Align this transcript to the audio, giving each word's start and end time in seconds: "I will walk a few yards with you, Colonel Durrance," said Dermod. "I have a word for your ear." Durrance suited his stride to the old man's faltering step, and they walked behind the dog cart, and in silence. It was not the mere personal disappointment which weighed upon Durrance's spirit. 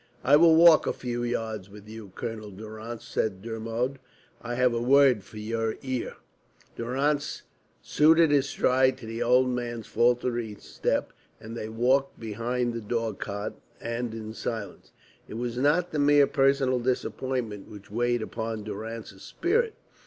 "I 0.23 0.35
will 0.35 0.55
walk 0.55 0.87
a 0.87 0.93
few 0.93 1.21
yards 1.23 1.69
with 1.69 1.87
you, 1.87 2.11
Colonel 2.15 2.49
Durrance," 2.49 3.05
said 3.05 3.43
Dermod. 3.43 3.99
"I 4.41 4.55
have 4.55 4.73
a 4.73 4.81
word 4.81 5.23
for 5.23 5.37
your 5.37 5.77
ear." 5.83 6.15
Durrance 6.75 7.43
suited 7.83 8.31
his 8.31 8.49
stride 8.49 8.97
to 8.97 9.05
the 9.05 9.21
old 9.21 9.49
man's 9.49 9.85
faltering 9.85 10.57
step, 10.57 11.13
and 11.39 11.55
they 11.55 11.69
walked 11.69 12.19
behind 12.19 12.73
the 12.73 12.81
dog 12.81 13.19
cart, 13.19 13.53
and 13.79 14.15
in 14.15 14.33
silence. 14.33 14.91
It 15.27 15.35
was 15.35 15.55
not 15.55 15.91
the 15.91 15.99
mere 15.99 16.25
personal 16.25 16.79
disappointment 16.79 17.69
which 17.69 17.91
weighed 17.91 18.23
upon 18.23 18.63
Durrance's 18.63 19.21
spirit. 19.21 19.75